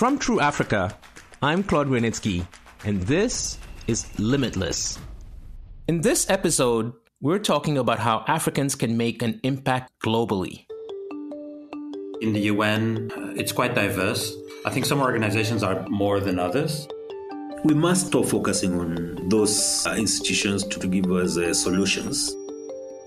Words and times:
From 0.00 0.18
True 0.18 0.40
Africa, 0.40 0.96
I'm 1.42 1.62
Claude 1.62 1.88
Grunitzky, 1.88 2.46
and 2.86 3.02
this 3.02 3.58
is 3.86 4.06
Limitless. 4.18 4.98
In 5.88 6.00
this 6.00 6.30
episode, 6.30 6.94
we're 7.20 7.38
talking 7.38 7.76
about 7.76 7.98
how 7.98 8.24
Africans 8.26 8.74
can 8.74 8.96
make 8.96 9.20
an 9.20 9.40
impact 9.42 9.92
globally. 10.02 10.64
In 12.22 12.32
the 12.32 12.40
UN, 12.52 13.10
it's 13.36 13.52
quite 13.52 13.74
diverse. 13.74 14.34
I 14.64 14.70
think 14.70 14.86
some 14.86 15.02
organizations 15.02 15.62
are 15.62 15.86
more 15.90 16.18
than 16.18 16.38
others. 16.38 16.88
We 17.64 17.74
must 17.74 18.06
stop 18.06 18.24
focusing 18.24 18.80
on 18.80 19.28
those 19.28 19.86
uh, 19.86 19.96
institutions 19.98 20.64
to 20.64 20.88
give 20.88 21.12
us 21.12 21.36
uh, 21.36 21.52
solutions. 21.52 22.34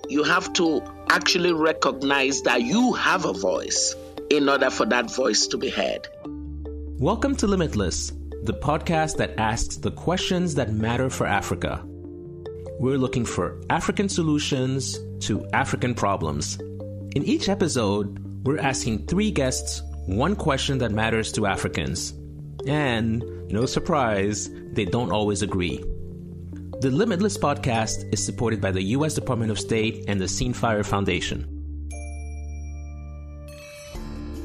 You 0.10 0.24
have 0.26 0.54
to 0.54 0.84
actually 1.10 1.54
recognize 1.54 2.44
that 2.44 2.62
you 2.62 2.94
have 2.94 3.26
a 3.26 3.34
voice 3.34 3.96
in 4.30 4.48
order 4.48 4.70
for 4.70 4.86
that 4.86 5.10
voice 5.10 5.48
to 5.48 5.58
be 5.58 5.72
heard. 5.72 6.08
Welcome 7.00 7.36
to 7.38 7.48
Limitless, 7.48 8.12
the 8.44 8.54
podcast 8.54 9.18
that 9.18 9.40
asks 9.40 9.78
the 9.78 9.92
questions 9.92 10.54
that 10.56 10.72
matter 10.72 11.10
for 11.10 11.26
Africa. 11.26 11.82
We're 12.80 13.00
looking 13.00 13.26
for 13.26 13.60
African 13.72 14.08
solutions 14.08 15.00
to 15.22 15.44
African 15.54 15.96
problems. 15.96 16.60
In 17.16 17.24
each 17.24 17.50
episode, 17.50 18.46
we're 18.46 18.60
asking 18.60 19.08
three 19.08 19.32
guests 19.32 19.82
one 20.06 20.36
question 20.36 20.78
that 20.78 20.92
matters 20.92 21.32
to 21.34 21.48
Africans. 21.48 22.12
And, 22.68 23.24
no 23.52 23.66
surprise, 23.66 24.50
they 24.74 24.86
don't 24.86 25.12
always 25.12 25.42
agree. 25.42 25.84
The 26.82 26.92
Limitless 26.92 27.40
podcast 27.40 28.14
is 28.14 28.24
supported 28.24 28.62
by 28.62 28.72
the 28.72 28.84
U.S. 28.98 29.16
Department 29.16 29.52
of 29.52 29.60
State 29.60 30.06
and 30.08 30.22
the 30.22 30.26
Seenfire 30.26 30.86
Foundation. 30.86 31.50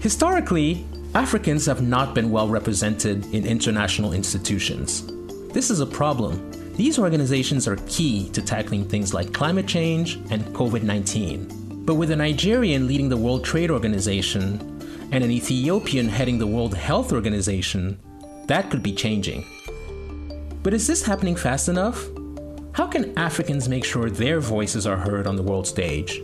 Historically, 0.01 0.87
Africans 1.19 1.67
have 1.67 1.83
not 1.83 2.15
been 2.15 2.31
well 2.31 2.47
represented 2.47 3.27
in 3.35 3.45
international 3.45 4.13
institutions. 4.13 5.05
This 5.53 5.69
is 5.69 5.81
a 5.81 5.87
problem. 5.87 6.49
These 6.75 6.97
organizations 6.97 7.67
are 7.67 7.75
key 7.89 8.29
to 8.29 8.41
tackling 8.41 8.85
things 8.85 9.13
like 9.13 9.35
climate 9.35 9.67
change 9.67 10.15
and 10.31 10.45
COVID 10.55 10.85
19. 10.85 11.85
But 11.85 11.97
with 11.97 12.13
a 12.13 12.17
Nigerian 12.17 12.87
leading 12.87 13.09
the 13.09 13.17
World 13.17 13.45
Trade 13.45 13.73
Organization 13.73 14.61
and 15.11 15.25
an 15.25 15.33
Ethiopian 15.33 16.09
heading 16.09 16.39
the 16.39 16.47
World 16.47 16.77
Health 16.77 17.13
Organization, 17.13 17.99
that 18.47 18.71
could 18.71 18.85
be 18.85 18.93
changing. 18.93 19.45
But 20.63 20.73
is 20.73 20.87
this 20.87 21.05
happening 21.05 21.35
fast 21.35 21.69
enough? 21.69 22.07
How 22.71 22.87
can 22.87 23.19
Africans 23.19 23.69
make 23.69 23.85
sure 23.85 24.09
their 24.09 24.39
voices 24.39 24.87
are 24.87 24.97
heard 24.97 25.27
on 25.27 25.35
the 25.35 25.43
world 25.43 25.67
stage? 25.67 26.23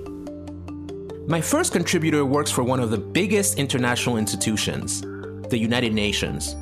My 1.27 1.41
first 1.41 1.73
contributor 1.73 2.27
works 2.27 2.51
for 2.51 2.63
one 2.63 2.81
of 2.81 2.91
the 2.91 2.99
biggest 2.99 3.59
international 3.59 4.19
institutions, 4.19 5.01
the 5.49 5.57
United 5.57 5.95
Nations. 5.95 6.55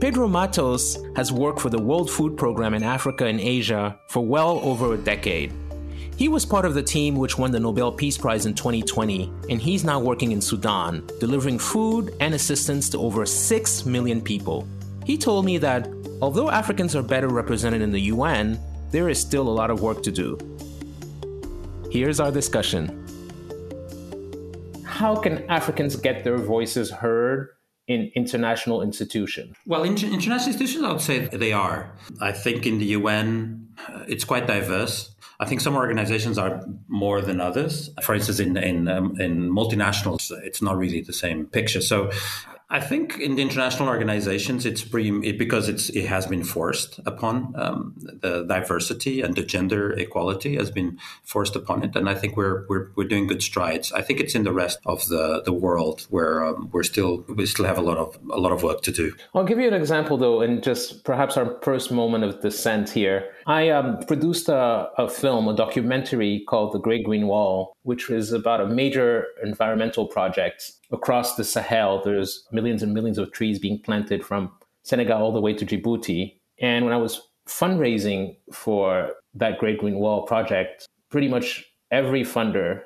Pedro 0.00 0.28
Matos 0.28 0.96
has 1.16 1.32
worked 1.32 1.58
for 1.58 1.70
the 1.70 1.82
World 1.82 2.08
Food 2.08 2.36
Program 2.36 2.74
in 2.74 2.84
Africa 2.84 3.26
and 3.26 3.40
Asia 3.40 3.98
for 4.06 4.24
well 4.24 4.60
over 4.62 4.94
a 4.94 4.96
decade. 4.96 5.52
He 6.16 6.28
was 6.28 6.46
part 6.46 6.64
of 6.64 6.74
the 6.74 6.84
team 6.84 7.16
which 7.16 7.36
won 7.36 7.50
the 7.50 7.58
Nobel 7.58 7.90
Peace 7.90 8.16
Prize 8.16 8.46
in 8.46 8.54
2020, 8.54 9.28
and 9.50 9.60
he's 9.60 9.82
now 9.82 9.98
working 9.98 10.30
in 10.30 10.40
Sudan, 10.40 11.04
delivering 11.18 11.58
food 11.58 12.14
and 12.20 12.32
assistance 12.32 12.88
to 12.90 12.98
over 12.98 13.26
6 13.26 13.86
million 13.86 14.20
people. 14.20 14.68
He 15.04 15.18
told 15.18 15.44
me 15.44 15.58
that 15.58 15.88
although 16.22 16.48
Africans 16.48 16.94
are 16.94 17.02
better 17.02 17.28
represented 17.28 17.82
in 17.82 17.90
the 17.90 18.02
UN, 18.02 18.60
there 18.92 19.08
is 19.08 19.18
still 19.18 19.48
a 19.48 19.50
lot 19.50 19.68
of 19.68 19.82
work 19.82 20.04
to 20.04 20.12
do. 20.12 20.38
Here's 21.90 22.20
our 22.20 22.30
discussion 22.30 23.02
how 24.96 25.14
can 25.14 25.44
Africans 25.50 25.94
get 25.96 26.24
their 26.24 26.38
voices 26.38 26.90
heard 26.90 27.50
in 27.86 28.10
international 28.14 28.80
institutions? 28.82 29.54
Well, 29.66 29.82
in 29.82 29.92
international 29.92 30.48
institutions, 30.48 30.84
I 30.84 30.92
would 30.92 31.02
say 31.02 31.18
they 31.26 31.52
are. 31.52 31.94
I 32.20 32.32
think 32.32 32.66
in 32.66 32.78
the 32.78 32.86
UN, 32.98 33.68
uh, 33.88 34.04
it's 34.08 34.24
quite 34.24 34.46
diverse. 34.46 35.14
I 35.38 35.44
think 35.44 35.60
some 35.60 35.76
organizations 35.76 36.38
are 36.38 36.64
more 36.88 37.20
than 37.20 37.42
others. 37.42 37.90
For 38.02 38.14
instance, 38.14 38.40
in 38.40 38.56
in, 38.56 38.88
um, 38.88 39.20
in 39.20 39.50
multinationals, 39.50 40.22
it's 40.48 40.62
not 40.62 40.78
really 40.78 41.02
the 41.02 41.12
same 41.12 41.46
picture. 41.46 41.82
So 41.82 42.10
I 42.68 42.80
think 42.80 43.20
in 43.20 43.36
the 43.36 43.42
international 43.42 43.88
organizations, 43.88 44.66
it's 44.66 44.82
pretty 44.82 45.10
it, 45.28 45.38
because 45.38 45.68
it's 45.68 45.88
it 45.90 46.06
has 46.06 46.26
been 46.26 46.42
forced 46.42 46.98
upon 47.06 47.54
um, 47.56 47.94
the 47.96 48.44
diversity 48.44 49.20
and 49.20 49.36
the 49.36 49.44
gender 49.44 49.92
equality 49.92 50.56
has 50.56 50.72
been 50.72 50.98
forced 51.22 51.54
upon 51.54 51.84
it, 51.84 51.94
and 51.94 52.08
I 52.08 52.14
think 52.14 52.36
we're 52.36 52.66
we're, 52.68 52.90
we're 52.96 53.06
doing 53.06 53.28
good 53.28 53.40
strides. 53.40 53.92
I 53.92 54.02
think 54.02 54.18
it's 54.18 54.34
in 54.34 54.42
the 54.42 54.52
rest 54.52 54.80
of 54.84 55.06
the, 55.06 55.42
the 55.44 55.52
world 55.52 56.08
where 56.10 56.44
um, 56.44 56.68
we're 56.72 56.82
still 56.82 57.24
we 57.28 57.46
still 57.46 57.66
have 57.66 57.78
a 57.78 57.82
lot 57.82 57.98
of 57.98 58.18
a 58.32 58.40
lot 58.40 58.50
of 58.50 58.64
work 58.64 58.82
to 58.82 58.90
do. 58.90 59.14
I'll 59.32 59.44
give 59.44 59.60
you 59.60 59.68
an 59.68 59.74
example 59.74 60.16
though, 60.16 60.40
and 60.40 60.60
just 60.60 61.04
perhaps 61.04 61.36
our 61.36 61.58
first 61.62 61.92
moment 61.92 62.24
of 62.24 62.40
dissent 62.40 62.90
here. 62.90 63.30
I 63.46 63.68
um, 63.68 64.00
produced 64.08 64.48
a, 64.48 64.88
a 64.98 65.08
film, 65.08 65.46
a 65.46 65.54
documentary 65.54 66.42
called 66.48 66.72
The 66.72 66.80
Great 66.80 67.04
Green 67.04 67.28
Wall, 67.28 67.72
which 67.82 68.10
is 68.10 68.32
about 68.32 68.60
a 68.60 68.66
major 68.66 69.26
environmental 69.42 70.06
project 70.08 70.72
across 70.90 71.36
the 71.36 71.44
Sahel. 71.44 72.02
There's 72.04 72.44
millions 72.50 72.82
and 72.82 72.92
millions 72.92 73.18
of 73.18 73.30
trees 73.30 73.60
being 73.60 73.78
planted 73.78 74.24
from 74.24 74.50
Senegal 74.82 75.22
all 75.22 75.32
the 75.32 75.40
way 75.40 75.54
to 75.54 75.64
Djibouti. 75.64 76.34
And 76.60 76.84
when 76.84 76.92
I 76.92 76.96
was 76.96 77.22
fundraising 77.48 78.36
for 78.52 79.12
that 79.34 79.58
Great 79.58 79.78
Green 79.78 79.96
Wall 79.96 80.26
project, 80.26 80.88
pretty 81.10 81.28
much 81.28 81.64
every 81.92 82.22
funder 82.22 82.82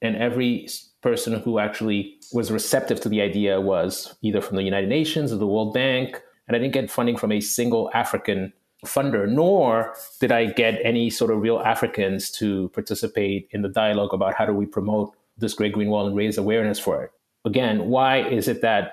and 0.00 0.14
every 0.16 0.68
person 1.02 1.40
who 1.40 1.58
actually 1.58 2.18
was 2.32 2.52
receptive 2.52 3.00
to 3.00 3.08
the 3.08 3.20
idea 3.20 3.60
was 3.60 4.14
either 4.22 4.40
from 4.40 4.56
the 4.56 4.62
United 4.62 4.88
Nations 4.88 5.32
or 5.32 5.36
the 5.36 5.46
World 5.46 5.74
Bank. 5.74 6.22
And 6.46 6.54
I 6.54 6.60
didn't 6.60 6.74
get 6.74 6.88
funding 6.88 7.16
from 7.16 7.32
a 7.32 7.40
single 7.40 7.90
African 7.94 8.52
funder, 8.84 9.28
nor 9.28 9.94
did 10.20 10.32
I 10.32 10.46
get 10.46 10.80
any 10.84 11.10
sort 11.10 11.30
of 11.30 11.40
real 11.40 11.58
Africans 11.58 12.30
to 12.32 12.68
participate 12.70 13.48
in 13.50 13.62
the 13.62 13.68
dialogue 13.68 14.12
about 14.12 14.34
how 14.34 14.46
do 14.46 14.52
we 14.52 14.66
promote 14.66 15.14
this 15.36 15.54
Great 15.54 15.72
Green 15.72 15.88
Wall 15.88 16.06
and 16.06 16.16
raise 16.16 16.38
awareness 16.38 16.78
for 16.78 17.02
it. 17.02 17.10
Again, 17.44 17.88
why 17.88 18.18
is 18.28 18.48
it 18.48 18.62
that 18.62 18.92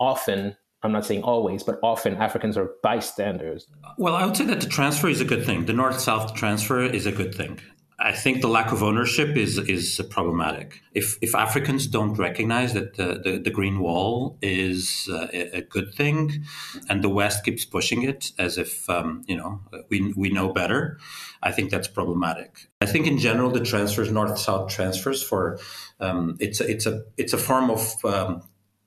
often 0.00 0.56
I'm 0.84 0.92
not 0.92 1.06
saying 1.06 1.22
always, 1.22 1.62
but 1.62 1.78
often 1.82 2.14
Africans 2.16 2.58
are 2.58 2.72
bystanders. 2.82 3.66
Well, 3.96 4.14
I 4.14 4.26
would 4.26 4.36
say 4.36 4.44
that 4.44 4.60
the 4.60 4.68
transfer 4.68 5.08
is 5.08 5.22
a 5.22 5.24
good 5.24 5.44
thing. 5.44 5.64
The 5.64 5.72
north 5.72 5.98
south 5.98 6.34
transfer 6.34 6.82
is 6.82 7.06
a 7.06 7.12
good 7.12 7.34
thing. 7.34 7.58
I 7.98 8.12
think 8.12 8.40
the 8.40 8.48
lack 8.48 8.72
of 8.72 8.82
ownership 8.82 9.36
is 9.36 9.56
is 9.58 10.00
problematic. 10.10 10.80
If 10.94 11.16
if 11.22 11.34
Africans 11.34 11.86
don't 11.86 12.14
recognize 12.14 12.72
that 12.74 12.96
the, 12.96 13.20
the, 13.22 13.38
the 13.38 13.50
green 13.50 13.78
wall 13.78 14.36
is 14.42 15.08
uh, 15.12 15.28
a, 15.32 15.58
a, 15.58 15.62
good 15.62 15.94
thing, 15.94 16.44
and 16.88 17.04
the 17.04 17.08
West 17.08 17.44
keeps 17.44 17.64
pushing 17.64 18.02
it 18.02 18.32
as 18.36 18.58
if 18.58 18.90
um, 18.90 19.22
you 19.26 19.36
know 19.36 19.60
we 19.90 20.12
we 20.16 20.30
know 20.30 20.52
better, 20.52 20.98
I 21.40 21.52
think 21.52 21.70
that's 21.70 21.86
problematic. 21.86 22.68
I 22.80 22.86
think 22.86 23.06
in 23.06 23.18
general 23.18 23.50
the 23.50 23.60
transfers, 23.60 24.10
north 24.10 24.38
south 24.38 24.70
transfers, 24.70 25.22
for 25.22 25.60
um, 26.00 26.36
it's 26.40 26.60
a, 26.60 26.68
it's 26.68 26.86
a 26.86 27.04
it's 27.16 27.32
a 27.32 27.38
form 27.38 27.70
of 27.70 28.04
um, 28.04 28.42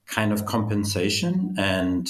kind 0.07 0.31
of 0.31 0.45
compensation 0.45 1.55
and 1.57 2.09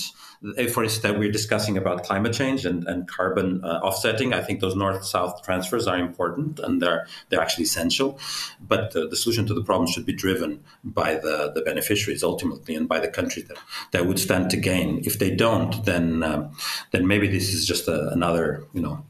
for 0.72 0.84
instance, 0.84 1.00
that 1.00 1.18
we're 1.18 1.32
discussing 1.32 1.78
about 1.78 2.04
climate 2.04 2.34
change 2.34 2.66
and, 2.66 2.88
and 2.88 3.08
carbon 3.08 3.64
uh, 3.64 3.80
offsetting, 3.84 4.34
I 4.34 4.42
think 4.42 4.60
those 4.60 4.76
north-south 4.76 5.42
transfers 5.44 5.88
are 5.88 5.98
important 5.98 6.60
and 6.60 6.80
they're 6.82 7.08
they're 7.30 7.42
actually 7.42 7.64
essential. 7.64 8.20
But 8.62 8.92
the, 8.92 9.08
the, 9.08 9.16
solution 9.16 9.48
to 9.48 9.56
the 9.56 9.64
problem 9.64 9.90
should 9.90 10.06
be 10.06 10.14
driven 10.14 10.64
by 10.84 11.16
the, 11.16 11.52
the 11.54 11.62
beneficiaries 11.62 12.24
ultimately 12.24 12.76
and 12.76 12.88
by 12.88 13.00
the 13.00 13.08
country 13.08 13.42
that, 13.44 13.58
that 13.92 14.06
would 14.06 14.20
stand 14.20 14.52
to 14.52 14.58
gain. 14.58 15.02
If 15.04 15.18
they 15.18 15.36
don't, 15.36 15.84
then 15.86 16.22
um, 16.22 16.52
then 16.92 17.08
maybe 17.08 17.28
this 17.28 17.52
is 17.54 17.66
just 17.66 17.88
a, 17.88 18.10
another 18.10 18.64
you 18.74 18.82
know 18.82 19.04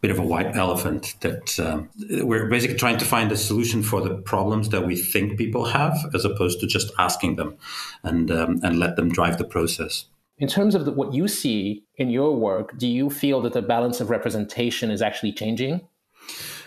bit 0.00 0.10
of 0.10 0.18
a 0.18 0.22
white 0.22 0.54
elephant 0.56 1.14
that 1.20 1.58
um, 1.58 1.88
we're 2.22 2.48
basically 2.48 2.76
trying 2.76 2.98
to 2.98 3.04
find 3.04 3.32
a 3.32 3.36
solution 3.36 3.82
for 3.82 4.00
the 4.00 4.14
problems 4.14 4.68
that 4.68 4.86
we 4.86 4.96
think 4.96 5.38
people 5.38 5.64
have 5.64 5.96
as 6.14 6.24
opposed 6.24 6.60
to 6.60 6.66
just 6.66 6.92
asking 6.98 7.36
them 7.36 7.56
and 8.02 8.30
um, 8.30 8.60
and 8.62 8.78
let 8.78 8.96
them 8.96 9.10
drive 9.10 9.38
the 9.38 9.44
process 9.44 10.06
in 10.38 10.48
terms 10.48 10.74
of 10.74 10.84
the, 10.84 10.92
what 10.92 11.14
you 11.14 11.28
see 11.28 11.84
in 11.96 12.10
your 12.10 12.36
work, 12.36 12.76
do 12.76 12.86
you 12.86 13.08
feel 13.08 13.40
that 13.42 13.52
the 13.52 13.62
balance 13.62 14.00
of 14.00 14.10
representation 14.10 14.90
is 14.90 15.00
actually 15.00 15.32
changing? 15.32 15.80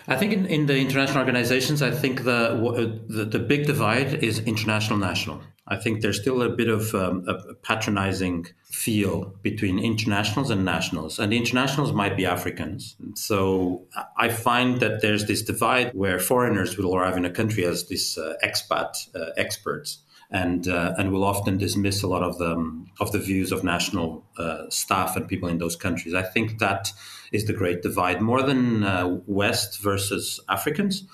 I 0.08 0.16
think 0.16 0.32
in, 0.32 0.46
in 0.46 0.66
the 0.66 0.78
international 0.78 1.18
organizations, 1.18 1.82
I 1.82 1.90
think 1.90 2.24
the, 2.24 3.00
the, 3.08 3.24
the 3.24 3.38
big 3.38 3.66
divide 3.66 4.24
is 4.24 4.40
international 4.40 4.98
national. 4.98 5.42
I 5.70 5.76
think 5.76 6.02
there's 6.02 6.20
still 6.20 6.42
a 6.42 6.48
bit 6.48 6.68
of 6.68 6.94
um, 6.94 7.24
a 7.28 7.54
patronizing 7.54 8.46
feel 8.64 9.32
between 9.42 9.78
internationals 9.78 10.50
and 10.50 10.64
nationals, 10.64 11.18
and 11.20 11.32
the 11.32 11.36
internationals 11.36 11.92
might 11.92 12.16
be 12.16 12.26
Africans. 12.26 12.96
So 13.14 13.86
I 14.16 14.30
find 14.30 14.80
that 14.80 15.00
there's 15.00 15.26
this 15.26 15.42
divide 15.42 15.92
where 15.94 16.18
foreigners 16.18 16.76
will 16.76 16.94
arrive 16.96 17.16
in 17.16 17.24
a 17.24 17.30
country 17.30 17.64
as 17.64 17.86
these 17.86 18.18
uh, 18.18 18.34
expat 18.42 18.92
uh, 19.14 19.30
experts 19.36 19.98
and 20.30 20.68
uh, 20.68 20.94
and 20.98 21.12
will 21.12 21.24
often 21.24 21.58
dismiss 21.58 22.02
a 22.02 22.08
lot 22.08 22.22
of 22.22 22.38
the 22.38 22.84
of 23.00 23.12
the 23.12 23.18
views 23.18 23.52
of 23.52 23.64
national 23.64 24.24
uh, 24.38 24.68
staff 24.70 25.16
and 25.16 25.28
people 25.28 25.48
in 25.48 25.58
those 25.58 25.76
countries. 25.76 26.14
I 26.14 26.22
think 26.22 26.58
that 26.58 26.92
is 27.32 27.44
the 27.44 27.52
great 27.52 27.82
divide, 27.82 28.20
more 28.20 28.42
than 28.42 28.82
uh, 28.84 29.20
West 29.26 29.80
versus 29.80 30.40
Africans. 30.48 31.04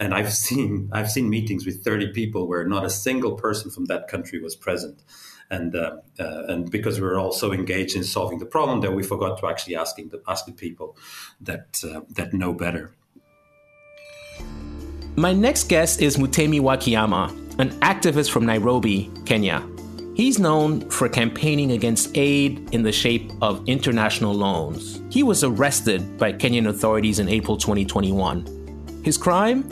And 0.00 0.14
I've 0.14 0.32
seen 0.46 0.90
I've 0.92 1.10
seen 1.10 1.28
meetings 1.28 1.66
with 1.66 1.84
thirty 1.84 2.08
people 2.12 2.46
where 2.46 2.66
not 2.66 2.84
a 2.84 2.90
single 2.90 3.32
person 3.32 3.70
from 3.70 3.86
that 3.86 4.08
country 4.08 4.40
was 4.40 4.56
present, 4.56 5.02
and 5.50 5.74
uh, 5.74 5.96
uh, 6.18 6.44
and 6.48 6.70
because 6.70 7.00
we 7.00 7.06
were 7.06 7.18
also 7.18 7.52
engaged 7.52 7.96
in 7.96 8.04
solving 8.04 8.38
the 8.38 8.46
problem, 8.46 8.80
that 8.80 8.92
we 8.92 9.02
forgot 9.02 9.38
to 9.40 9.46
actually 9.48 9.76
asking 9.76 10.08
the, 10.08 10.20
ask 10.26 10.46
the 10.46 10.52
people 10.52 10.96
that 11.40 11.82
uh, 11.84 12.00
that 12.10 12.32
know 12.32 12.52
better. 12.52 12.94
My 15.16 15.32
next 15.32 15.68
guest 15.68 16.02
is 16.02 16.16
Mutemi 16.16 16.60
Wa 16.60 16.76
Kiama, 16.76 17.28
an 17.60 17.70
activist 17.80 18.30
from 18.30 18.44
Nairobi, 18.46 19.12
Kenya. 19.24 19.62
He's 20.14 20.38
known 20.38 20.88
for 20.90 21.08
campaigning 21.08 21.72
against 21.72 22.16
aid 22.16 22.72
in 22.72 22.82
the 22.82 22.92
shape 22.92 23.32
of 23.42 23.68
international 23.68 24.32
loans. 24.32 25.02
He 25.10 25.24
was 25.24 25.42
arrested 25.42 26.18
by 26.18 26.32
Kenyan 26.32 26.68
authorities 26.68 27.18
in 27.18 27.28
April 27.28 27.56
2021. 27.56 29.02
His 29.04 29.18
crime? 29.18 29.68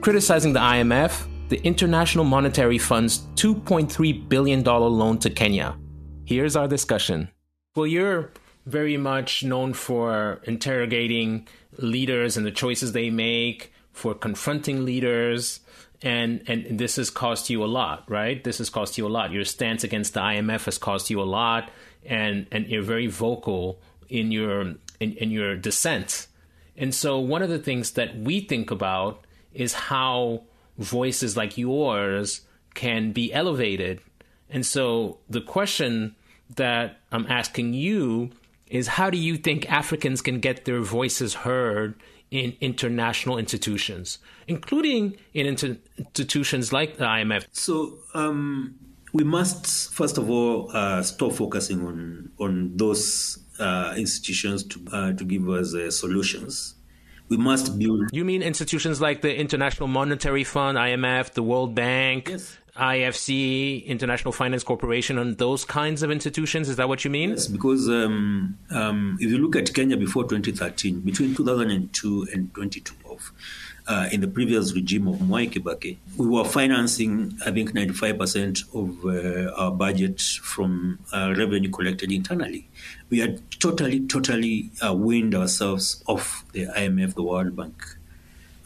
Criticizing 0.00 0.54
the 0.54 0.60
IMF, 0.60 1.26
the 1.50 1.58
International 1.58 2.24
Monetary 2.24 2.78
Fund's 2.78 3.18
$2.3 3.34 4.28
billion 4.28 4.64
loan 4.64 5.18
to 5.18 5.28
Kenya. 5.28 5.76
Here's 6.24 6.56
our 6.56 6.66
discussion. 6.66 7.28
Well, 7.76 7.86
you're 7.86 8.30
very 8.64 8.96
much 8.96 9.44
known 9.44 9.74
for 9.74 10.40
interrogating 10.44 11.46
leaders 11.76 12.38
and 12.38 12.46
the 12.46 12.50
choices 12.50 12.92
they 12.92 13.10
make, 13.10 13.72
for 13.92 14.14
confronting 14.14 14.84
leaders 14.86 15.60
and 16.02 16.42
and 16.46 16.78
this 16.78 16.96
has 16.96 17.10
cost 17.10 17.50
you 17.50 17.62
a 17.62 17.66
lot, 17.66 18.10
right? 18.10 18.42
This 18.42 18.58
has 18.58 18.70
cost 18.70 18.96
you 18.96 19.06
a 19.06 19.08
lot. 19.08 19.32
Your 19.32 19.44
stance 19.44 19.84
against 19.84 20.14
the 20.14 20.20
IMF 20.20 20.64
has 20.64 20.78
cost 20.78 21.10
you 21.10 21.20
a 21.20 21.24
lot, 21.24 21.70
and 22.06 22.46
and 22.50 22.66
you're 22.68 22.82
very 22.82 23.06
vocal 23.06 23.80
in 24.08 24.32
your 24.32 24.62
in, 24.98 25.12
in 25.18 25.30
your 25.30 25.56
dissent. 25.56 26.26
And 26.76 26.94
so 26.94 27.18
one 27.18 27.42
of 27.42 27.50
the 27.50 27.58
things 27.58 27.90
that 27.92 28.16
we 28.16 28.40
think 28.40 28.70
about 28.70 29.26
is 29.52 29.74
how 29.74 30.42
voices 30.78 31.36
like 31.36 31.58
yours 31.58 32.42
can 32.74 33.12
be 33.12 33.32
elevated. 33.32 34.00
And 34.48 34.64
so 34.64 35.18
the 35.28 35.40
question 35.40 36.16
that 36.56 37.00
I'm 37.12 37.26
asking 37.26 37.74
you 37.74 38.30
is 38.66 38.88
how 38.88 39.10
do 39.10 39.18
you 39.18 39.36
think 39.36 39.70
Africans 39.70 40.22
can 40.22 40.40
get 40.40 40.64
their 40.64 40.80
voices 40.80 41.34
heard 41.34 41.94
in 42.30 42.56
international 42.60 43.36
institutions, 43.38 44.18
including 44.46 45.16
in 45.34 45.46
inter- 45.46 45.76
institutions 45.98 46.72
like 46.72 46.96
the 46.96 47.04
IMF? 47.04 47.46
So 47.52 47.98
um, 48.14 48.76
we 49.12 49.24
must, 49.24 49.92
first 49.92 50.18
of 50.18 50.30
all, 50.30 50.70
uh, 50.72 51.02
stop 51.02 51.32
focusing 51.32 51.86
on 51.86 52.30
on 52.38 52.76
those 52.76 53.38
uh, 53.58 53.94
institutions 53.96 54.62
to 54.64 54.84
uh, 54.92 55.12
to 55.12 55.24
give 55.24 55.48
us 55.48 55.74
uh, 55.74 55.90
solutions. 55.90 56.74
We 57.30 57.36
must 57.36 57.78
build. 57.78 58.10
You 58.12 58.24
mean 58.24 58.42
institutions 58.42 59.00
like 59.00 59.22
the 59.22 59.34
International 59.34 59.86
Monetary 59.88 60.42
Fund, 60.44 60.76
IMF, 60.76 61.32
the 61.32 61.42
World 61.44 61.74
Bank, 61.76 62.28
Yes. 62.28 62.56
IFC, 62.76 63.86
International 63.86 64.32
Finance 64.32 64.64
Corporation, 64.64 65.16
and 65.18 65.38
those 65.38 65.64
kinds 65.64 66.02
of 66.02 66.10
institutions? 66.10 66.68
Is 66.68 66.76
that 66.76 66.88
what 66.88 67.04
you 67.04 67.10
mean? 67.10 67.30
Yes, 67.30 67.46
because 67.46 67.88
um, 67.88 68.58
um, 68.70 69.16
if 69.20 69.30
you 69.30 69.38
look 69.38 69.54
at 69.54 69.72
Kenya 69.72 69.96
before 69.96 70.24
2013, 70.24 71.00
between 71.00 71.34
2002 71.34 72.26
and 72.32 72.52
2012, 73.20 73.32
uh, 73.88 74.08
in 74.12 74.20
the 74.20 74.28
previous 74.28 74.72
regime 74.74 75.08
of 75.08 75.16
Mwai 75.16 75.50
Kibaki, 75.50 75.96
we 76.16 76.26
were 76.26 76.44
financing, 76.44 77.38
I 77.44 77.50
think, 77.50 77.72
95% 77.72 78.74
of 78.74 79.04
uh, 79.04 79.52
our 79.60 79.70
budget 79.70 80.20
from 80.20 80.98
uh, 81.12 81.34
revenue 81.36 81.70
collected 81.70 82.12
internally. 82.12 82.68
We 83.08 83.18
had 83.18 83.42
totally, 83.60 84.06
totally 84.06 84.70
uh, 84.84 84.94
weaned 84.94 85.34
ourselves 85.34 86.02
off 86.06 86.44
the 86.52 86.66
IMF, 86.66 87.14
the 87.14 87.22
World 87.22 87.56
Bank. 87.56 87.82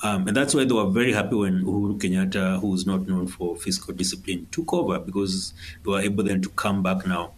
Um, 0.03 0.29
and 0.29 0.37
that's 0.37 0.55
why 0.55 0.65
they 0.65 0.75
were 0.75 0.91
very 0.91 1.12
happy 1.12 1.35
when 1.37 1.65
Uhuru 1.65 1.99
Kenyatta, 1.99 2.61
who 2.61 2.75
is 2.75 2.85
not 2.85 3.06
known 3.06 3.27
for 3.27 3.56
fiscal 3.56 3.95
discipline, 3.95 4.47
took 4.51 4.75
over 4.75 4.99
because 4.99 5.55
they 5.83 5.91
were 5.91 6.01
able 6.01 6.25
then 6.25 6.43
to 6.43 6.51
come 6.51 6.83
back 6.83 7.06
now. 7.06 7.33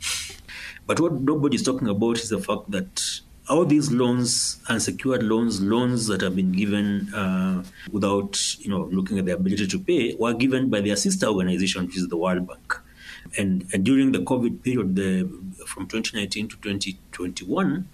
But 0.85 0.99
what 0.99 1.13
nobody 1.13 1.57
is 1.57 1.63
talking 1.63 1.89
about 1.89 2.19
is 2.19 2.29
the 2.29 2.41
fact 2.41 2.71
that 2.71 3.03
all 3.49 3.65
these 3.65 3.93
loans, 3.93 4.59
unsecured 4.69 5.23
loans, 5.23 5.61
loans 5.61 6.07
that 6.09 6.21
have 6.21 6.35
been 6.35 6.53
given 6.53 7.13
uh, 7.15 7.63
without, 7.91 8.39
you 8.59 8.69
know, 8.69 8.89
looking 8.91 9.19
at 9.19 9.27
their 9.27 9.37
ability 9.37 9.67
to 9.67 9.79
pay, 9.79 10.15
were 10.19 10.35
given 10.35 10.69
by 10.69 10.81
their 10.81 10.97
sister 10.97 11.27
organization, 11.27 11.87
which 11.87 11.97
is 11.97 12.09
the 12.09 12.17
World 12.17 12.47
Bank. 12.47 12.75
And, 13.39 13.67
and 13.73 13.85
during 13.85 14.13
the 14.13 14.21
COVID 14.21 14.63
period, 14.63 14.97
the, 14.97 15.25
from 15.67 15.87
2019 15.87 16.49
to 16.49 16.57
2021, 16.57 17.89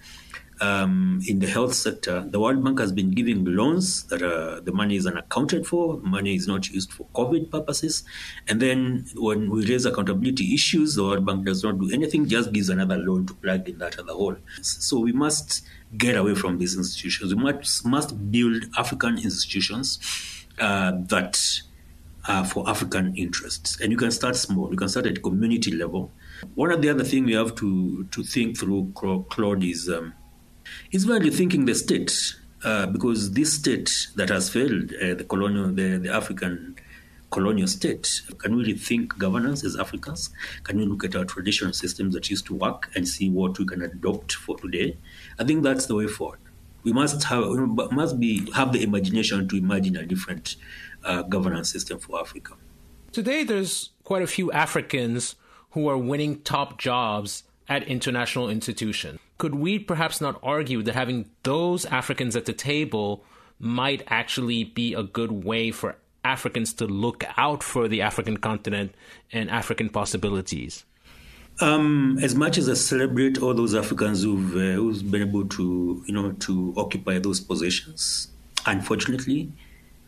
um, 0.63 1.19
in 1.27 1.39
the 1.39 1.47
health 1.47 1.73
sector, 1.73 2.25
the 2.29 2.39
World 2.39 2.63
Bank 2.63 2.79
has 2.79 2.93
been 2.93 3.11
giving 3.11 3.43
loans 3.43 4.03
that 4.03 4.21
are, 4.21 4.61
the 4.61 4.71
money 4.71 4.95
is 4.95 5.05
unaccounted 5.05 5.67
for, 5.67 5.99
money 5.99 6.35
is 6.35 6.47
not 6.47 6.69
used 6.69 6.93
for 6.93 7.05
COVID 7.13 7.51
purposes. 7.51 8.03
And 8.47 8.61
then 8.61 9.05
when 9.15 9.49
we 9.49 9.65
raise 9.67 9.85
accountability 9.85 10.53
issues, 10.53 10.95
the 10.95 11.03
World 11.03 11.25
Bank 11.25 11.45
does 11.45 11.63
not 11.63 11.79
do 11.79 11.91
anything, 11.91 12.29
just 12.29 12.53
gives 12.53 12.69
another 12.69 12.97
loan 12.97 13.25
to 13.25 13.33
plug 13.33 13.67
in 13.67 13.77
that 13.79 13.99
other 13.99 14.13
hole. 14.13 14.37
So 14.61 14.99
we 14.99 15.11
must 15.11 15.65
get 15.97 16.15
away 16.15 16.33
from 16.33 16.59
these 16.59 16.77
institutions. 16.77 17.35
We 17.35 17.43
must, 17.43 17.85
must 17.85 18.31
build 18.31 18.63
African 18.77 19.17
institutions 19.17 19.99
uh, 20.59 20.93
that 21.07 21.41
are 22.29 22.45
for 22.45 22.69
African 22.69 23.13
interests. 23.17 23.81
And 23.81 23.91
you 23.91 23.97
can 23.97 24.11
start 24.11 24.37
small, 24.37 24.71
you 24.71 24.77
can 24.77 24.87
start 24.87 25.07
at 25.07 25.21
community 25.21 25.71
level. 25.75 26.09
One 26.55 26.71
of 26.71 26.81
the 26.81 26.89
other 26.89 27.03
things 27.03 27.25
we 27.25 27.33
have 27.33 27.53
to, 27.55 28.05
to 28.05 28.23
think 28.23 28.57
through, 28.57 28.93
Claude, 28.95 29.63
is 29.63 29.89
um, 29.89 30.13
is 30.91 31.07
really 31.07 31.29
thinking 31.29 31.65
the 31.65 31.75
state, 31.75 32.13
uh, 32.63 32.85
because 32.87 33.31
this 33.31 33.53
state 33.53 33.91
that 34.15 34.29
has 34.29 34.49
failed, 34.49 34.93
uh, 35.01 35.13
the 35.15 35.25
colonial, 35.27 35.67
the, 35.67 35.97
the 35.97 36.13
African 36.13 36.75
colonial 37.31 37.67
state, 37.67 38.21
can 38.37 38.55
we 38.55 38.63
rethink 38.63 39.17
governance 39.17 39.63
as 39.63 39.75
Africans? 39.75 40.29
Can 40.63 40.77
we 40.77 40.85
look 40.85 41.03
at 41.03 41.15
our 41.15 41.25
traditional 41.25 41.73
systems 41.73 42.13
that 42.13 42.29
used 42.29 42.45
to 42.45 42.53
work 42.53 42.89
and 42.95 43.07
see 43.07 43.29
what 43.29 43.57
we 43.57 43.65
can 43.65 43.81
adopt 43.81 44.33
for 44.33 44.55
today? 44.57 44.97
I 45.39 45.43
think 45.43 45.63
that's 45.63 45.87
the 45.87 45.95
way 45.95 46.07
forward. 46.07 46.39
We 46.83 46.93
must 46.93 47.23
have 47.23 47.47
we 47.47 47.57
must 48.01 48.19
be 48.19 48.51
have 48.51 48.73
the 48.73 48.83
imagination 48.83 49.47
to 49.47 49.55
imagine 49.55 49.95
a 49.95 50.05
different 50.05 50.57
uh, 51.03 51.23
governance 51.23 51.71
system 51.71 51.97
for 51.97 52.19
Africa. 52.19 52.53
Today, 53.11 53.43
there's 53.43 53.91
quite 54.03 54.21
a 54.21 54.27
few 54.27 54.51
Africans 54.51 55.35
who 55.71 55.87
are 55.87 55.97
winning 55.97 56.41
top 56.41 56.77
jobs 56.77 57.43
at 57.67 57.83
international 57.83 58.49
institutions. 58.49 59.19
Could 59.37 59.55
we 59.55 59.79
perhaps 59.79 60.21
not 60.21 60.39
argue 60.43 60.81
that 60.83 60.93
having 60.93 61.29
those 61.43 61.85
Africans 61.85 62.35
at 62.35 62.45
the 62.45 62.53
table 62.53 63.23
might 63.59 64.03
actually 64.07 64.63
be 64.63 64.93
a 64.93 65.03
good 65.03 65.31
way 65.31 65.71
for 65.71 65.95
Africans 66.23 66.73
to 66.73 66.85
look 66.85 67.23
out 67.37 67.63
for 67.63 67.87
the 67.87 68.01
African 68.01 68.37
continent 68.37 68.95
and 69.31 69.49
African 69.49 69.89
possibilities? 69.89 70.85
Um, 71.61 72.17
as 72.21 72.33
much 72.33 72.57
as 72.57 72.67
I 72.67 72.73
celebrate 72.73 73.41
all 73.41 73.53
those 73.53 73.75
Africans 73.75 74.23
who've, 74.23 74.55
uh, 74.55 74.81
who've 74.81 75.11
been 75.11 75.21
able 75.21 75.45
to, 75.49 76.03
you 76.07 76.13
know, 76.13 76.31
to 76.31 76.73
occupy 76.77 77.19
those 77.19 77.39
positions, 77.39 78.29
unfortunately, 78.65 79.51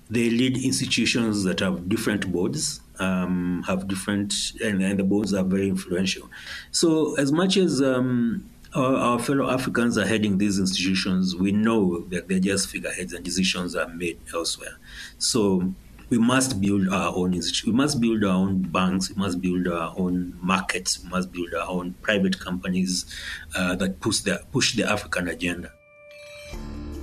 they 0.09 0.29
lead 0.29 0.57
institutions 0.57 1.43
that 1.43 1.59
have 1.59 1.87
different 1.89 2.31
boards, 2.31 2.81
um, 2.99 3.63
have 3.67 3.87
different, 3.87 4.33
and, 4.63 4.81
and, 4.81 4.99
the 4.99 5.03
boards 5.03 5.33
are 5.33 5.43
very 5.43 5.67
influential. 5.67 6.29
So, 6.71 7.15
as 7.15 7.31
much 7.31 7.57
as 7.57 7.81
um, 7.81 8.49
our, 8.75 9.19
fellow 9.19 9.49
Africans 9.49 9.97
are 9.97 10.05
heading 10.05 10.37
these 10.37 10.59
institutions, 10.59 11.35
we 11.35 11.51
know 11.51 12.01
that 12.09 12.27
they're 12.27 12.39
just 12.39 12.67
figureheads 12.67 13.13
and 13.13 13.23
decisions 13.23 13.75
are 13.75 13.87
made 13.87 14.19
elsewhere. 14.33 14.77
So, 15.17 15.73
we 16.09 16.19
must 16.19 16.61
build 16.61 16.89
our 16.89 17.15
own 17.15 17.33
institutions. 17.33 17.73
We 17.73 17.77
must 17.77 17.99
build 17.99 18.23
our 18.23 18.35
own 18.35 18.61
banks. 18.61 19.09
We 19.09 19.15
must 19.15 19.41
build 19.41 19.67
our 19.67 19.93
own 19.97 20.37
markets. 20.39 21.03
We 21.03 21.09
must 21.09 21.31
build 21.31 21.53
our 21.53 21.67
own 21.67 21.93
private 22.01 22.39
companies 22.39 23.05
uh, 23.55 23.75
that 23.75 23.99
push 24.01 24.19
the 24.19 24.43
push 24.51 24.75
the 24.75 24.83
African 24.83 25.27
agenda. 25.29 25.71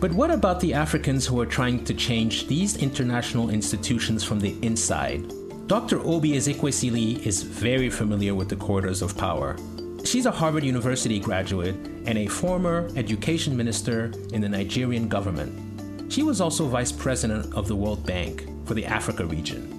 But 0.01 0.13
what 0.13 0.31
about 0.31 0.61
the 0.61 0.75
Africans 0.75 1.27
who 1.27 1.41
are 1.41 1.47
trying 1.47 1.85
to 1.85 1.95
change 1.95 2.49
these 2.49 2.77
international 2.77 3.51
institutions 3.51 4.25
from 4.25 4.41
the 4.41 4.57
inside? 4.63 5.33
Dr. 5.69 6.01
Oby 6.01 6.33
Ezekwesili 6.33 7.25
is 7.25 7.43
very 7.43 7.89
familiar 7.89 8.35
with 8.35 8.49
the 8.49 8.57
corridors 8.57 9.01
of 9.01 9.17
power. 9.17 9.57
She's 10.05 10.27
a 10.27 10.31
Harvard 10.33 10.65
University 10.65 11.21
graduate 11.21 11.75
and 12.07 12.19
a 12.19 12.27
former 12.27 12.89
education 12.97 13.57
minister 13.57 14.13
in 14.33 14.41
the 14.41 14.49
Nigerian 14.49 15.09
government. 15.09 16.13
She 16.13 16.23
was 16.23 16.41
also 16.41 16.67
vice 16.67 16.93
president 16.93 17.55
of 17.55 17.69
the 17.69 17.77
World 17.77 18.05
Bank 18.05 18.47
for 18.67 18.75
the 18.75 18.85
Africa 18.85 19.25
region. 19.25 19.79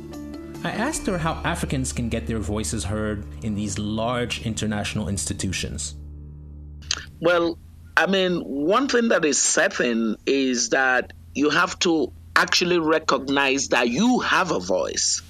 I 0.63 0.71
asked 0.71 1.05
her 1.07 1.17
how 1.17 1.33
Africans 1.43 1.91
can 1.91 2.07
get 2.07 2.25
their 2.25 2.39
voices 2.39 2.85
heard 2.85 3.25
in 3.43 3.53
these 3.53 3.77
large 3.77 4.45
international 4.45 5.09
institutions. 5.09 5.95
Well, 7.19 7.59
I 7.97 8.07
mean, 8.07 8.39
one 8.41 8.87
thing 8.87 9.09
that 9.09 9.25
is 9.25 9.37
certain 9.37 10.15
is 10.25 10.69
that 10.69 11.11
you 11.35 11.49
have 11.49 11.77
to 11.79 12.13
actually 12.35 12.79
recognize 12.79 13.67
that 13.69 13.89
you 13.89 14.19
have 14.21 14.51
a 14.51 14.59
voice 14.59 15.21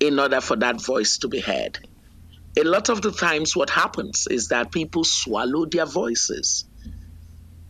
in 0.00 0.18
order 0.18 0.40
for 0.40 0.56
that 0.56 0.80
voice 0.80 1.18
to 1.18 1.28
be 1.28 1.40
heard. 1.40 1.87
A 2.58 2.64
lot 2.64 2.88
of 2.88 3.02
the 3.02 3.12
times, 3.12 3.54
what 3.54 3.70
happens 3.70 4.26
is 4.28 4.48
that 4.48 4.72
people 4.72 5.04
swallow 5.04 5.64
their 5.64 5.86
voices. 5.86 6.64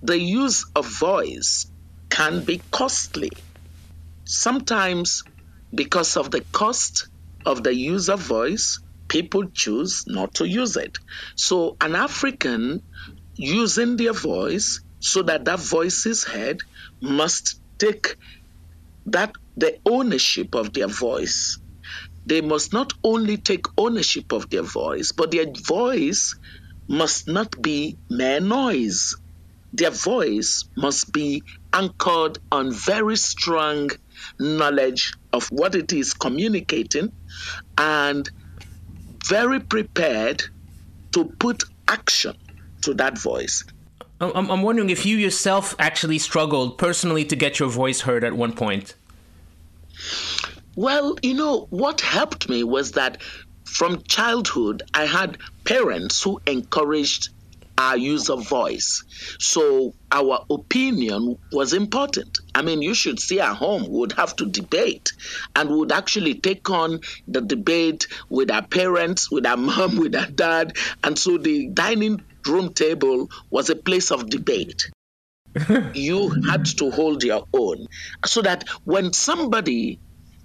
The 0.03 0.19
use 0.19 0.65
of 0.75 0.87
voice 0.87 1.71
can 2.09 2.43
be 2.43 2.63
costly. 2.71 3.31
Sometimes, 4.25 5.25
because 5.75 6.17
of 6.17 6.31
the 6.31 6.41
cost 6.53 7.09
of 7.45 7.63
the 7.63 7.75
use 7.75 8.09
of 8.09 8.21
voice, 8.21 8.81
people 9.09 9.51
choose 9.51 10.05
not 10.07 10.33
to 10.37 10.49
use 10.49 10.79
it. 10.79 10.97
So, 11.35 11.77
an 11.83 11.95
African 11.95 12.83
using 13.35 13.99
their 13.99 14.15
voice 14.15 14.81
so 15.01 15.23
that 15.23 15.45
that 15.45 15.59
voice 15.59 16.07
is 16.07 16.25
heard 16.25 16.63
must 17.03 17.61
take 17.79 18.17
that 19.05 19.35
the 19.55 19.79
ownership 19.85 20.55
of 20.55 20.73
their 20.73 20.89
voice. 20.89 21.59
They 22.29 22.43
must 22.43 22.75
not 22.75 22.93
only 23.03 23.39
take 23.39 23.65
ownership 23.79 24.33
of 24.33 24.51
their 24.51 24.63
voice, 24.63 25.13
but 25.13 25.31
their 25.31 25.47
voice 25.51 26.37
must 26.87 27.27
not 27.27 27.63
be 27.63 27.97
mere 28.11 28.41
noise. 28.41 29.17
Their 29.73 29.91
voice 29.91 30.69
must 30.77 31.11
be 31.11 31.43
anchored 31.73 32.39
on 32.53 32.71
very 32.71 33.17
strong 33.17 33.89
knowledge 34.39 35.15
of 35.33 35.49
what 35.49 35.75
it 35.75 35.93
is 35.95 36.13
communicating 36.13 37.13
and 37.79 38.29
very 39.27 39.61
prepared 39.61 40.43
to 41.13 41.25
put 41.25 41.65
action 41.89 42.37
to 42.83 42.93
that 42.95 43.17
voice. 43.19 43.65
I'm, 44.21 44.63
wondering 44.63 44.91
if 44.91 45.07
you 45.07 45.17
yourself 45.17 45.75
actually 45.79 46.19
struggled 46.19 46.77
personally 46.77 47.25
to 47.25 47.37
get 47.37 47.59
your 47.59 47.71
voice 47.71 48.03
heard 48.03 48.23
at 48.23 48.35
one 48.35 48.53
point. 48.53 48.97
Well, 50.79 51.17
you 51.25 51.35
know, 51.35 51.67
what 51.71 52.03
helped 52.03 52.49
me 52.49 52.63
was 52.63 52.93
that 52.93 53.21
from 53.65 54.05
childhood, 54.05 54.85
I 54.95 55.07
had 55.07 55.39
parents 55.65 56.23
who 56.23 56.41
encouraged 56.47 57.31
our 57.77 57.97
use 57.97 58.31
of 58.31 58.49
voice. 58.49 59.03
So 59.41 59.95
our 60.13 60.45
opinion 60.49 61.37
was 61.51 61.73
important. 61.73 62.39
I 62.55 62.63
mean, 62.63 62.81
you 62.81 62.95
should 62.95 63.19
see 63.19 63.41
at 63.41 63.57
home 63.57 63.89
we 63.91 63.99
would 63.99 64.13
have 64.13 64.37
to 64.37 64.47
debate 64.47 65.15
and 65.57 65.69
would 65.69 65.91
actually 65.91 66.35
take 66.35 66.71
on 66.71 67.01
the 67.27 67.41
debate 67.41 68.07
with 68.29 68.49
our 68.49 68.65
parents, 68.65 69.33
with 69.33 69.47
our 69.47 69.57
mom, 69.69 69.97
with 69.97 70.15
our 70.15 70.31
dad. 70.31 70.77
And 71.03 71.19
so 71.19 71.39
the 71.39 71.71
dining 71.71 72.23
room 72.47 72.73
table 72.73 73.31
was 73.51 73.69
a 73.69 73.75
place 73.75 74.13
of 74.13 74.31
debate. 74.31 74.93
you 75.95 76.31
had 76.49 76.67
to 76.67 76.93
hold 76.93 77.25
your 77.25 77.49
own 77.53 77.89
so 78.25 78.43
that 78.43 78.69
when 78.85 79.13
somebody 79.13 79.99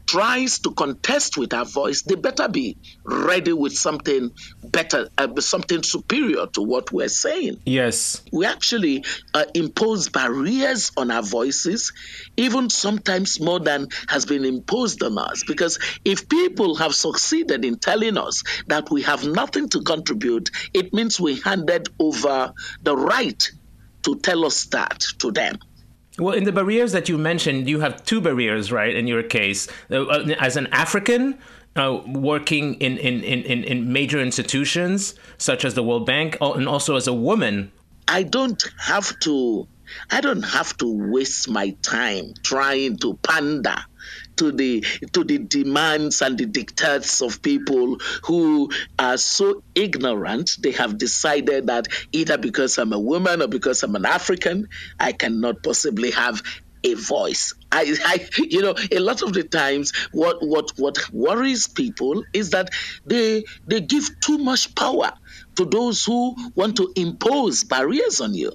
tries 0.06 0.60
to 0.60 0.72
contest 0.72 1.38
with 1.38 1.54
our 1.54 1.66
voice, 1.66 2.04
they 2.04 2.16
better 2.16 2.48
be 2.48 2.78
ready 3.04 3.54
with 3.54 3.74
something 3.74 4.32
better, 4.64 5.10
uh, 5.18 5.28
something 5.40 5.84
superior 5.84 6.48
to 6.48 6.62
what 6.62 6.92
we're 6.92 7.08
saying. 7.08 7.60
Yes. 7.66 8.22
We 8.32 8.46
actually 8.46 9.06
uh, 9.34 9.46
impose 9.54 10.10
barriers 10.10 10.92
on 10.98 11.12
our 11.12 11.24
voices, 11.24 11.94
even 12.38 12.70
sometimes 12.70 13.40
more 13.40 13.60
than 13.60 13.88
has 14.08 14.26
been 14.26 14.46
imposed 14.46 15.02
on 15.04 15.18
us. 15.18 15.44
Because 15.46 15.80
if 16.06 16.28
people 16.30 16.76
have 16.76 16.94
succeeded 16.94 17.66
in 17.66 17.80
telling 17.80 18.18
us 18.18 18.44
that 18.68 18.90
we 18.90 19.04
have 19.04 19.26
nothing 19.26 19.70
to 19.70 19.82
contribute, 19.82 20.50
it 20.74 20.94
means 20.94 21.20
we 21.20 21.40
handed 21.40 21.88
over 22.00 22.54
the 22.82 22.96
right 22.96 23.52
to 24.04 24.20
tell 24.20 24.46
us 24.46 24.66
that 24.66 25.02
to 25.20 25.32
them. 25.32 25.58
Well, 26.20 26.36
in 26.36 26.43
the 26.43 26.51
barriers 26.51 26.91
that 26.91 27.10
you 27.10 27.17
mentioned, 27.17 27.67
you 27.67 27.79
have 27.79 28.03
two 28.05 28.22
barriers, 28.22 28.72
right? 28.72 28.96
In 28.96 29.08
your 29.08 29.24
case, 29.24 29.67
uh, 29.89 30.03
uh, 30.03 30.36
as 30.39 30.58
an 30.58 30.67
African 30.67 31.39
uh, 31.75 32.01
working 32.05 32.75
in, 32.75 32.98
in, 33.00 33.24
in, 33.24 33.63
in 33.63 33.91
major 33.91 34.22
institutions 34.22 35.15
such 35.39 35.65
as 35.65 35.74
the 35.74 35.82
World 35.82 36.05
Bank, 36.05 36.38
and 36.39 36.67
also 36.67 36.96
as 36.96 37.08
a 37.08 37.13
woman. 37.13 37.72
I 38.08 38.24
don't 38.24 38.63
have 38.79 39.17
to. 39.22 39.67
I 40.10 40.22
don't 40.22 40.43
have 40.43 40.75
to 40.77 41.12
waste 41.12 41.50
my 41.50 41.72
time 41.82 42.34
trying 42.41 42.98
to 42.98 43.15
pander 43.15 43.75
to 44.38 44.52
the 44.52 44.82
to 45.13 45.24
the 45.24 45.38
demands 45.38 46.22
and 46.22 46.38
the 46.38 46.46
dictates 46.46 47.22
of 47.22 47.42
people 47.42 47.98
who 48.25 48.70
are 49.00 49.18
so 49.18 49.63
ignorant 49.75 50.58
they 50.60 50.72
have 50.72 50.98
decided 50.98 51.68
that 51.68 51.88
either 52.12 52.38
because 52.38 52.78
I'm 52.78 52.94
a 52.94 53.00
woman 53.00 53.42
or 53.42 53.48
because 53.48 53.84
I'm 53.84 53.96
an 53.96 54.06
African 54.06 54.70
I 55.00 55.12
cannot 55.12 55.63
possibly 55.63 56.12
have 56.12 56.42
a 56.84 56.94
voice. 56.96 57.54
I, 57.72 57.96
I, 58.06 58.30
you 58.38 58.62
know, 58.62 58.75
a 58.92 59.00
lot 59.00 59.22
of 59.22 59.34
the 59.34 59.44
times, 59.44 59.94
what 60.12 60.46
what 60.46 60.72
what 60.78 61.12
worries 61.13 61.68
people 61.68 62.24
is 62.34 62.52
that 62.52 62.70
they 63.06 63.44
they 63.68 63.82
give 63.82 64.20
too 64.20 64.38
much 64.38 64.75
power 64.75 65.12
to 65.56 65.66
those 65.66 66.04
who 66.04 66.36
want 66.56 66.78
to 66.78 66.92
impose 66.96 67.63
barriers 67.63 68.22
on 68.22 68.34
you. 68.34 68.52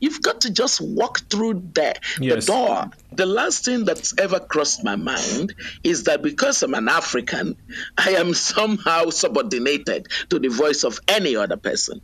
You've 0.00 0.22
got 0.22 0.42
to 0.42 0.50
just 0.50 0.80
walk 0.80 1.20
through 1.30 1.62
the, 1.74 1.94
yes. 2.20 2.46
the 2.46 2.52
door. 2.52 2.90
The 3.12 3.26
last 3.26 3.64
thing 3.64 3.84
that's 3.84 4.14
ever 4.18 4.40
crossed 4.40 4.84
my 4.84 4.96
mind 4.96 5.54
is 5.82 6.04
that 6.04 6.22
because 6.22 6.62
I'm 6.62 6.74
an 6.74 6.88
African, 6.88 7.56
I 7.96 8.10
am 8.12 8.34
somehow 8.34 9.10
subordinated 9.10 10.08
to 10.30 10.38
the 10.38 10.48
voice 10.48 10.84
of 10.84 11.00
any 11.08 11.36
other 11.36 11.56
person. 11.56 12.00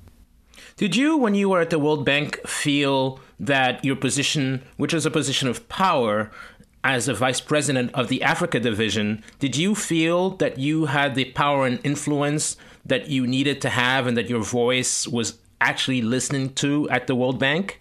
Did 0.77 0.97
you, 0.97 1.17
when 1.17 1.35
you 1.35 1.51
were 1.51 1.61
at 1.61 1.71
the 1.71 1.79
World 1.79 2.05
Bank, 2.05 2.41
feel 2.47 3.21
that 3.39 3.85
your 3.85 3.97
position, 3.97 4.63
which 4.77 4.95
was 4.95 5.07
a 5.07 5.11
position 5.11 5.49
of 5.49 5.69
power, 5.69 6.31
as 6.85 7.09
a 7.09 7.15
vice 7.15 7.41
president 7.41 7.91
of 7.95 8.09
the 8.09 8.23
Africa 8.23 8.61
division, 8.61 9.25
did 9.39 9.57
you 9.57 9.75
feel 9.75 10.31
that 10.37 10.59
you 10.59 10.85
had 10.85 11.15
the 11.15 11.25
power 11.25 11.67
and 11.67 11.81
influence 11.83 12.59
that 12.85 13.09
you 13.09 13.27
needed 13.27 13.63
to 13.63 13.71
have 13.71 14.07
and 14.07 14.17
that 14.19 14.29
your 14.29 14.43
voice 14.43 15.09
was 15.09 15.39
actually 15.63 16.03
listening 16.03 16.53
to 16.53 16.89
at 16.91 17.07
the 17.07 17.15
World 17.15 17.39
Bank? 17.39 17.81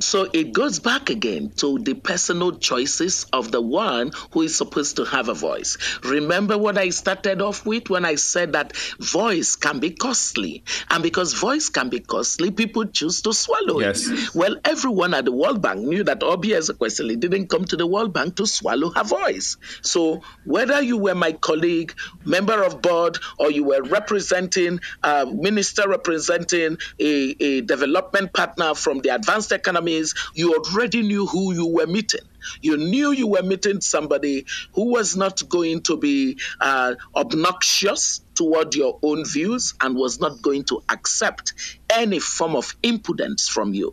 So 0.00 0.28
it 0.32 0.52
goes 0.52 0.78
back 0.78 1.10
again 1.10 1.50
to 1.56 1.78
the 1.78 1.94
personal 1.94 2.56
choices 2.56 3.26
of 3.32 3.52
the 3.52 3.60
one 3.60 4.12
who 4.32 4.42
is 4.42 4.56
supposed 4.56 4.96
to 4.96 5.04
have 5.04 5.28
a 5.28 5.34
voice. 5.34 5.76
Remember 6.02 6.56
what 6.56 6.78
I 6.78 6.88
started 6.88 7.42
off 7.42 7.66
with 7.66 7.90
when 7.90 8.04
I 8.06 8.14
said 8.14 8.52
that 8.52 8.74
voice 8.98 9.56
can 9.56 9.78
be 9.78 9.90
costly. 9.90 10.64
And 10.88 11.02
because 11.02 11.34
voice 11.34 11.68
can 11.68 11.90
be 11.90 12.00
costly, 12.00 12.50
people 12.50 12.86
choose 12.86 13.20
to 13.22 13.34
swallow 13.34 13.80
yes. 13.80 14.06
it. 14.06 14.34
Well, 14.34 14.56
everyone 14.64 15.12
at 15.12 15.26
the 15.26 15.32
World 15.32 15.60
Bank 15.60 15.80
knew 15.80 16.02
that 16.04 16.22
Oby 16.22 16.48
Ezekwesili 16.48 17.20
didn't 17.20 17.48
come 17.48 17.64
to 17.66 17.76
the 17.76 17.86
World 17.86 18.14
Bank 18.14 18.36
to 18.36 18.46
swallow 18.46 18.90
her 18.90 19.04
voice. 19.04 19.58
So 19.82 20.22
whether 20.44 20.80
you 20.80 20.96
were 20.96 21.14
my 21.14 21.32
colleague, 21.32 21.94
member 22.24 22.64
of 22.64 22.80
board, 22.80 23.18
or 23.38 23.50
you 23.50 23.64
were 23.64 23.82
representing, 23.82 24.80
a 25.02 25.26
minister 25.26 25.88
representing 25.88 26.78
a, 26.98 27.36
a 27.38 27.60
development 27.60 28.32
partner 28.32 28.74
from 28.74 29.00
the 29.00 29.10
advanced 29.10 29.52
economy 29.52 29.89
you 30.34 30.54
already 30.54 31.02
knew 31.02 31.26
who 31.26 31.52
you 31.52 31.66
were 31.66 31.86
meeting. 31.86 32.20
You 32.62 32.76
knew 32.76 33.10
you 33.10 33.26
were 33.26 33.42
meeting 33.42 33.80
somebody 33.80 34.46
who 34.74 34.90
was 34.90 35.16
not 35.16 35.48
going 35.48 35.82
to 35.82 35.96
be 35.96 36.38
uh, 36.60 36.94
obnoxious 37.14 38.22
toward 38.34 38.74
your 38.74 38.98
own 39.02 39.24
views 39.24 39.74
and 39.80 39.94
was 39.94 40.20
not 40.20 40.40
going 40.40 40.64
to 40.64 40.82
accept 40.88 41.52
any 41.90 42.18
form 42.18 42.56
of 42.56 42.74
impudence 42.82 43.48
from 43.48 43.74
you. 43.74 43.92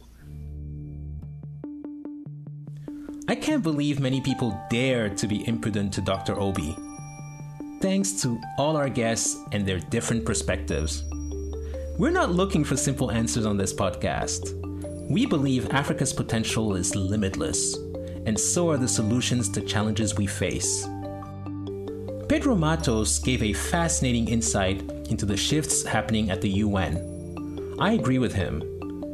I 3.29 3.35
can't 3.35 3.61
believe 3.61 3.99
many 3.99 4.21
people 4.21 4.57
dare 4.69 5.09
to 5.09 5.27
be 5.27 5.45
impudent 5.47 5.93
to 5.95 6.01
Dr. 6.01 6.39
Oby. 6.39 6.77
Thanks 7.81 8.21
to 8.21 8.39
all 8.57 8.77
our 8.77 8.89
guests 8.89 9.37
and 9.51 9.67
their 9.67 9.79
different 9.79 10.25
perspectives. 10.25 11.03
We're 11.99 12.11
not 12.11 12.31
looking 12.31 12.63
for 12.63 12.77
simple 12.77 13.11
answers 13.11 13.45
on 13.45 13.57
this 13.57 13.73
podcast. 13.73 14.66
We 15.09 15.25
believe 15.25 15.69
Africa's 15.71 16.11
potential 16.11 16.75
is 16.75 16.93
limitless, 16.93 17.75
and 18.25 18.37
so 18.37 18.69
are 18.69 18.77
the 18.77 18.89
solutions 18.89 19.47
to 19.49 19.61
challenges 19.61 20.17
we 20.17 20.27
face. 20.27 20.85
Pedro 22.27 22.55
Matos 22.55 23.17
gave 23.19 23.41
a 23.41 23.53
fascinating 23.53 24.27
insight 24.27 24.81
into 25.09 25.25
the 25.25 25.37
shifts 25.37 25.85
happening 25.85 26.29
at 26.29 26.41
the 26.41 26.49
UN. 26.49 27.75
I 27.79 27.93
agree 27.93 28.19
with 28.19 28.33
him. 28.33 28.61